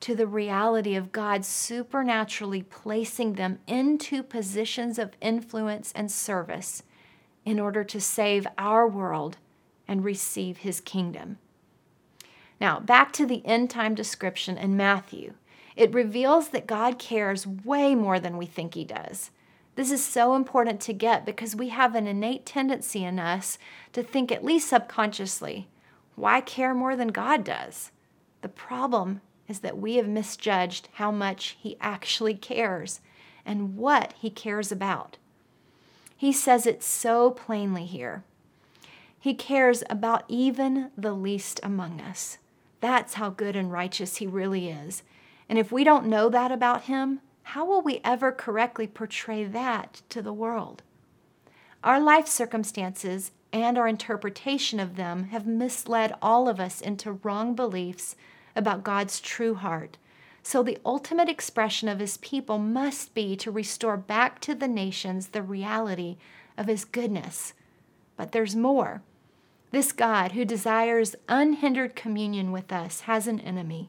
to 0.01 0.15
the 0.15 0.27
reality 0.27 0.95
of 0.95 1.13
God 1.13 1.47
supernaturally 1.47 2.63
placing 2.63 3.33
them 3.33 3.59
into 3.67 4.23
positions 4.23 4.99
of 4.99 5.17
influence 5.19 5.93
and 5.97 6.13
service 6.13 6.83
in 7.47 7.59
order 7.59 7.83
to 7.85 8.03
save 8.03 8.47
our 8.59 8.87
world 8.87 9.39
and 9.89 10.05
receive 10.05 10.59
his 10.59 10.83
kingdom. 10.83 11.39
Now, 12.61 12.81
back 12.81 13.13
to 13.15 13.25
the 13.25 13.41
end 13.47 13.71
time 13.71 13.95
description 13.95 14.59
in 14.59 14.77
Matthew. 14.77 15.33
It 15.75 15.95
reveals 15.95 16.51
that 16.51 16.67
God 16.67 16.99
cares 16.99 17.47
way 17.47 17.95
more 17.95 18.21
than 18.21 18.37
we 18.37 18.45
think 18.45 18.75
he 18.75 18.85
does. 18.85 19.31
This 19.79 19.93
is 19.93 20.05
so 20.05 20.35
important 20.35 20.81
to 20.81 20.93
get 20.93 21.25
because 21.25 21.55
we 21.55 21.69
have 21.69 21.95
an 21.95 22.09
innate 22.09 22.45
tendency 22.45 23.05
in 23.05 23.21
us 23.21 23.59
to 23.93 24.03
think, 24.03 24.33
at 24.33 24.45
least 24.45 24.71
subconsciously, 24.71 25.69
why 26.17 26.41
care 26.41 26.75
more 26.75 26.97
than 26.97 27.13
God 27.13 27.45
does? 27.45 27.93
The 28.43 28.49
problem 28.49 29.21
is 29.47 29.61
that 29.61 29.79
we 29.79 29.95
have 29.95 30.09
misjudged 30.09 30.89
how 30.95 31.13
much 31.13 31.57
He 31.61 31.77
actually 31.81 32.35
cares 32.35 32.99
and 33.47 33.77
what 33.77 34.15
He 34.21 34.31
cares 34.31 34.73
about. 34.73 35.17
He 36.17 36.33
says 36.33 36.67
it 36.67 36.83
so 36.83 37.31
plainly 37.31 37.85
here. 37.85 38.25
He 39.21 39.33
cares 39.33 39.85
about 39.89 40.25
even 40.27 40.91
the 40.99 41.13
least 41.13 41.61
among 41.63 42.01
us. 42.01 42.39
That's 42.81 43.15
how 43.15 43.31
good 43.31 43.55
and 43.55 43.71
righteous 43.71 44.17
He 44.17 44.27
really 44.27 44.71
is. 44.71 45.05
And 45.49 45.57
if 45.57 45.71
we 45.71 45.85
don't 45.85 46.07
know 46.07 46.29
that 46.31 46.51
about 46.51 46.87
Him, 46.87 47.21
how 47.53 47.65
will 47.65 47.81
we 47.81 47.99
ever 48.05 48.31
correctly 48.31 48.87
portray 48.87 49.43
that 49.43 50.03
to 50.11 50.21
the 50.21 50.35
world? 50.35 50.83
Our 51.83 51.99
life 51.99 52.29
circumstances 52.29 53.31
and 53.55 53.79
our 53.79 53.89
interpretation 53.89 54.79
of 54.79 54.97
them 54.97 55.25
have 55.25 55.47
misled 55.47 56.13
all 56.21 56.47
of 56.47 56.61
us 56.61 56.83
into 56.83 57.13
wrong 57.23 57.55
beliefs 57.55 58.17
about 58.55 58.85
God's 58.85 59.19
true 59.19 59.55
heart. 59.55 59.97
So, 60.43 60.63
the 60.63 60.77
ultimate 60.85 61.31
expression 61.31 61.89
of 61.89 62.01
his 62.01 62.19
people 62.19 62.59
must 62.59 63.15
be 63.15 63.35
to 63.37 63.51
restore 63.51 63.97
back 63.97 64.41
to 64.41 64.55
the 64.55 64.69
nations 64.69 65.29
the 65.29 65.43
reality 65.43 66.19
of 66.59 66.67
his 66.67 66.85
goodness. 66.85 67.55
But 68.19 68.33
there's 68.33 68.57
more. 68.57 69.01
This 69.71 69.93
God, 69.93 70.33
who 70.33 70.45
desires 70.45 71.17
unhindered 71.31 71.97
communion 71.97 72.53
with 72.53 72.71
us, 72.71 73.01
has 73.03 73.27
an 73.27 73.41
enemy. 73.41 73.89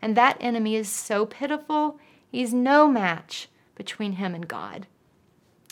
And 0.00 0.16
that 0.16 0.38
enemy 0.40 0.76
is 0.76 0.88
so 0.88 1.26
pitiful, 1.26 1.98
He's 2.34 2.52
no 2.52 2.88
match 2.88 3.48
between 3.76 4.14
him 4.14 4.34
and 4.34 4.48
God. 4.48 4.88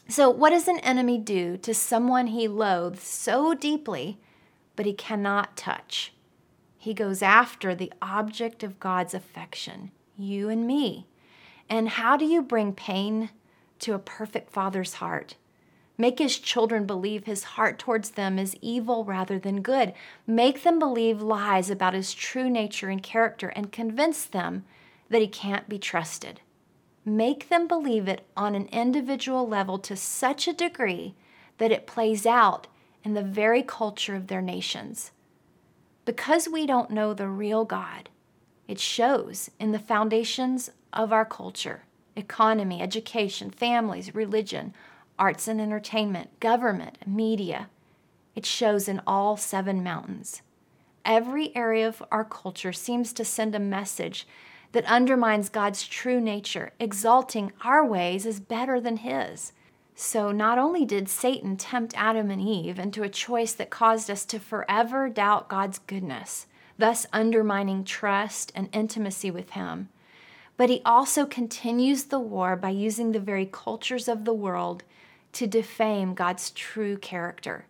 So, 0.06 0.30
what 0.30 0.50
does 0.50 0.68
an 0.68 0.78
enemy 0.78 1.18
do 1.18 1.56
to 1.56 1.74
someone 1.74 2.28
he 2.28 2.46
loathes 2.46 3.02
so 3.02 3.52
deeply, 3.52 4.20
but 4.76 4.86
he 4.86 4.92
cannot 4.92 5.56
touch? 5.56 6.12
He 6.78 6.94
goes 6.94 7.20
after 7.20 7.74
the 7.74 7.92
object 8.00 8.62
of 8.62 8.78
God's 8.78 9.12
affection, 9.12 9.90
you 10.16 10.48
and 10.48 10.64
me. 10.64 11.08
And 11.68 11.88
how 11.88 12.16
do 12.16 12.24
you 12.24 12.40
bring 12.40 12.74
pain 12.74 13.30
to 13.80 13.94
a 13.94 13.98
perfect 13.98 14.52
father's 14.52 14.94
heart? 14.94 15.34
Make 15.98 16.20
his 16.20 16.38
children 16.38 16.86
believe 16.86 17.24
his 17.24 17.42
heart 17.42 17.80
towards 17.80 18.10
them 18.10 18.38
is 18.38 18.56
evil 18.60 19.04
rather 19.04 19.40
than 19.40 19.62
good. 19.62 19.94
Make 20.28 20.62
them 20.62 20.78
believe 20.78 21.20
lies 21.20 21.70
about 21.70 21.94
his 21.94 22.14
true 22.14 22.48
nature 22.48 22.88
and 22.88 23.02
character 23.02 23.48
and 23.48 23.72
convince 23.72 24.24
them 24.24 24.64
that 25.10 25.20
he 25.20 25.26
can't 25.26 25.68
be 25.68 25.80
trusted. 25.80 26.40
Make 27.04 27.48
them 27.48 27.66
believe 27.66 28.06
it 28.06 28.26
on 28.36 28.54
an 28.54 28.68
individual 28.70 29.48
level 29.48 29.78
to 29.78 29.96
such 29.96 30.46
a 30.46 30.52
degree 30.52 31.14
that 31.58 31.72
it 31.72 31.86
plays 31.86 32.26
out 32.26 32.68
in 33.04 33.14
the 33.14 33.22
very 33.22 33.62
culture 33.62 34.14
of 34.14 34.28
their 34.28 34.42
nations. 34.42 35.10
Because 36.04 36.48
we 36.48 36.66
don't 36.66 36.90
know 36.90 37.12
the 37.12 37.28
real 37.28 37.64
God, 37.64 38.08
it 38.68 38.78
shows 38.78 39.50
in 39.58 39.72
the 39.72 39.78
foundations 39.78 40.70
of 40.92 41.12
our 41.12 41.24
culture 41.24 41.84
economy, 42.14 42.82
education, 42.82 43.50
families, 43.50 44.14
religion, 44.14 44.74
arts 45.18 45.48
and 45.48 45.60
entertainment, 45.60 46.38
government, 46.40 46.98
media. 47.06 47.68
It 48.34 48.44
shows 48.44 48.86
in 48.86 49.00
all 49.06 49.36
seven 49.36 49.82
mountains. 49.82 50.42
Every 51.04 51.56
area 51.56 51.88
of 51.88 52.02
our 52.12 52.24
culture 52.24 52.72
seems 52.72 53.12
to 53.14 53.24
send 53.24 53.54
a 53.54 53.58
message 53.58 54.26
that 54.72 54.84
undermines 54.86 55.48
God's 55.48 55.86
true 55.86 56.20
nature, 56.20 56.72
exalting 56.80 57.52
our 57.64 57.84
ways 57.84 58.26
as 58.26 58.40
better 58.40 58.80
than 58.80 58.98
His. 58.98 59.52
So, 59.94 60.32
not 60.32 60.58
only 60.58 60.84
did 60.84 61.08
Satan 61.08 61.56
tempt 61.56 61.94
Adam 61.96 62.30
and 62.30 62.40
Eve 62.40 62.78
into 62.78 63.02
a 63.02 63.08
choice 63.08 63.52
that 63.52 63.70
caused 63.70 64.10
us 64.10 64.24
to 64.26 64.40
forever 64.40 65.08
doubt 65.08 65.48
God's 65.48 65.78
goodness, 65.78 66.46
thus 66.78 67.06
undermining 67.12 67.84
trust 67.84 68.50
and 68.54 68.68
intimacy 68.72 69.30
with 69.30 69.50
Him, 69.50 69.90
but 70.56 70.70
he 70.70 70.82
also 70.84 71.26
continues 71.26 72.04
the 72.04 72.20
war 72.20 72.56
by 72.56 72.70
using 72.70 73.12
the 73.12 73.20
very 73.20 73.46
cultures 73.46 74.08
of 74.08 74.24
the 74.24 74.34
world 74.34 74.84
to 75.32 75.46
defame 75.46 76.14
God's 76.14 76.50
true 76.50 76.96
character. 76.96 77.66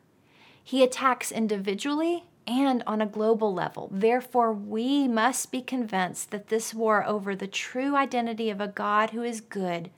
He 0.63 0.83
attacks 0.83 1.33
individually 1.33 2.25
and 2.47 2.83
on 2.87 3.01
a 3.01 3.07
global 3.07 3.53
level. 3.53 3.89
Therefore, 3.93 4.53
we 4.53 5.07
must 5.07 5.53
be 5.53 5.63
convinced 5.63 6.31
that 6.31 6.49
this 6.49 6.75
war 6.75 7.05
over 7.07 7.35
the 7.35 7.47
true 7.47 7.97
identity 7.97 8.51
of 8.51 8.61
a 8.61 8.69
God 8.69 9.11
who 9.11 9.23
is 9.23 9.41
good 9.41 9.91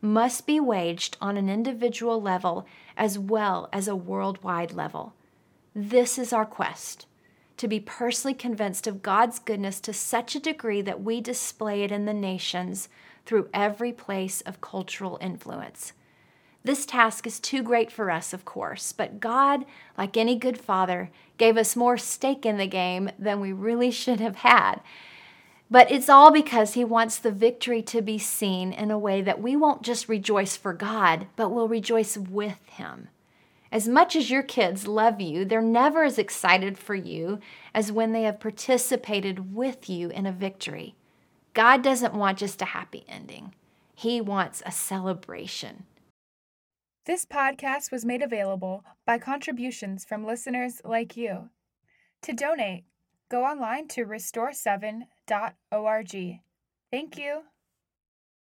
must 0.00 0.46
be 0.46 0.60
waged 0.60 1.16
on 1.20 1.36
an 1.36 1.48
individual 1.48 2.20
level 2.20 2.66
as 2.96 3.18
well 3.18 3.68
as 3.72 3.88
a 3.88 3.96
worldwide 3.96 4.72
level. 4.72 5.14
This 5.74 6.18
is 6.18 6.32
our 6.32 6.46
quest 6.46 7.06
to 7.56 7.68
be 7.68 7.80
personally 7.80 8.34
convinced 8.34 8.86
of 8.86 9.02
God's 9.02 9.38
goodness 9.38 9.80
to 9.80 9.92
such 9.92 10.34
a 10.34 10.40
degree 10.40 10.82
that 10.82 11.02
we 11.02 11.20
display 11.20 11.82
it 11.82 11.92
in 11.92 12.04
the 12.04 12.14
nations 12.14 12.88
through 13.24 13.48
every 13.52 13.92
place 13.92 14.40
of 14.42 14.60
cultural 14.60 15.18
influence. 15.20 15.92
This 16.66 16.84
task 16.84 17.28
is 17.28 17.38
too 17.38 17.62
great 17.62 17.92
for 17.92 18.10
us, 18.10 18.32
of 18.32 18.44
course, 18.44 18.90
but 18.90 19.20
God, 19.20 19.64
like 19.96 20.16
any 20.16 20.34
good 20.34 20.58
father, 20.58 21.10
gave 21.38 21.56
us 21.56 21.76
more 21.76 21.96
stake 21.96 22.44
in 22.44 22.56
the 22.56 22.66
game 22.66 23.08
than 23.20 23.38
we 23.38 23.52
really 23.52 23.92
should 23.92 24.18
have 24.18 24.38
had. 24.38 24.80
But 25.70 25.92
it's 25.92 26.08
all 26.08 26.32
because 26.32 26.74
He 26.74 26.84
wants 26.84 27.18
the 27.18 27.30
victory 27.30 27.82
to 27.82 28.02
be 28.02 28.18
seen 28.18 28.72
in 28.72 28.90
a 28.90 28.98
way 28.98 29.22
that 29.22 29.40
we 29.40 29.54
won't 29.54 29.82
just 29.82 30.08
rejoice 30.08 30.56
for 30.56 30.72
God, 30.72 31.28
but 31.36 31.50
will 31.50 31.68
rejoice 31.68 32.16
with 32.16 32.58
Him. 32.66 33.10
As 33.70 33.86
much 33.86 34.16
as 34.16 34.32
your 34.32 34.42
kids 34.42 34.88
love 34.88 35.20
you, 35.20 35.44
they're 35.44 35.62
never 35.62 36.02
as 36.02 36.18
excited 36.18 36.78
for 36.78 36.96
you 36.96 37.38
as 37.74 37.92
when 37.92 38.10
they 38.10 38.22
have 38.22 38.40
participated 38.40 39.54
with 39.54 39.88
you 39.88 40.10
in 40.10 40.26
a 40.26 40.32
victory. 40.32 40.96
God 41.54 41.84
doesn't 41.84 42.12
want 42.12 42.38
just 42.38 42.60
a 42.60 42.64
happy 42.64 43.04
ending, 43.08 43.54
He 43.94 44.20
wants 44.20 44.64
a 44.66 44.72
celebration. 44.72 45.84
This 47.06 47.24
podcast 47.24 47.92
was 47.92 48.04
made 48.04 48.20
available 48.20 48.84
by 49.06 49.18
contributions 49.18 50.04
from 50.04 50.24
listeners 50.24 50.82
like 50.84 51.16
you. 51.16 51.50
To 52.22 52.32
donate, 52.32 52.84
go 53.28 53.44
online 53.44 53.86
to 53.88 54.04
restore7.org. 54.04 56.40
Thank 56.90 57.16
you. 57.16 57.42